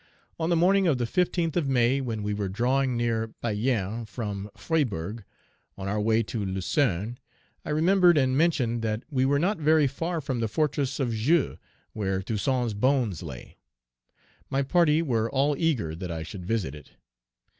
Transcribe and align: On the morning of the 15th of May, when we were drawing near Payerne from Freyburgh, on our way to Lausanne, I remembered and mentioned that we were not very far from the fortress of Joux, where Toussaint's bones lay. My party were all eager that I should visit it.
On 0.39 0.49
the 0.49 0.55
morning 0.55 0.87
of 0.87 0.97
the 0.97 1.05
15th 1.05 1.55
of 1.55 1.67
May, 1.67 2.01
when 2.01 2.23
we 2.23 2.33
were 2.33 2.49
drawing 2.49 2.97
near 2.97 3.27
Payerne 3.43 4.05
from 4.07 4.49
Freyburgh, 4.57 5.23
on 5.77 5.87
our 5.87 6.01
way 6.01 6.23
to 6.23 6.43
Lausanne, 6.43 7.19
I 7.63 7.69
remembered 7.69 8.17
and 8.17 8.35
mentioned 8.35 8.81
that 8.81 9.03
we 9.11 9.25
were 9.25 9.37
not 9.37 9.59
very 9.59 9.85
far 9.85 10.19
from 10.19 10.39
the 10.39 10.47
fortress 10.47 10.99
of 10.99 11.13
Joux, 11.13 11.59
where 11.93 12.23
Toussaint's 12.23 12.73
bones 12.73 13.21
lay. 13.21 13.57
My 14.49 14.63
party 14.63 15.03
were 15.03 15.29
all 15.29 15.55
eager 15.55 15.93
that 15.93 16.09
I 16.09 16.23
should 16.23 16.47
visit 16.47 16.73
it. 16.73 16.93